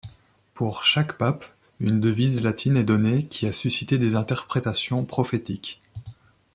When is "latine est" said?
2.41-2.83